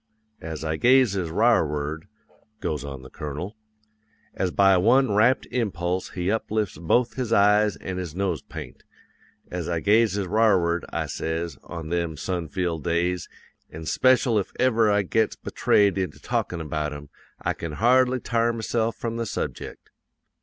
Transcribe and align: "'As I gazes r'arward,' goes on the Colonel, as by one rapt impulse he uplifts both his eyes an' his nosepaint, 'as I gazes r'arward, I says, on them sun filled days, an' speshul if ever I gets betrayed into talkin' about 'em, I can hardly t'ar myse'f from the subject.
"'As 0.41 0.63
I 0.63 0.77
gazes 0.77 1.29
r'arward,' 1.29 2.07
goes 2.59 2.83
on 2.83 3.03
the 3.03 3.11
Colonel, 3.11 3.55
as 4.33 4.49
by 4.49 4.75
one 4.75 5.13
rapt 5.13 5.45
impulse 5.51 6.09
he 6.15 6.31
uplifts 6.31 6.79
both 6.79 7.13
his 7.13 7.31
eyes 7.31 7.75
an' 7.75 7.97
his 7.97 8.15
nosepaint, 8.15 8.81
'as 9.51 9.69
I 9.69 9.79
gazes 9.79 10.25
r'arward, 10.25 10.85
I 10.89 11.05
says, 11.05 11.59
on 11.61 11.89
them 11.89 12.17
sun 12.17 12.47
filled 12.49 12.83
days, 12.83 13.29
an' 13.69 13.83
speshul 13.85 14.39
if 14.39 14.51
ever 14.59 14.89
I 14.89 15.03
gets 15.03 15.35
betrayed 15.35 15.99
into 15.99 16.17
talkin' 16.19 16.61
about 16.61 16.93
'em, 16.93 17.09
I 17.39 17.53
can 17.53 17.73
hardly 17.73 18.19
t'ar 18.19 18.51
myse'f 18.53 18.95
from 18.95 19.17
the 19.17 19.27
subject. 19.27 19.91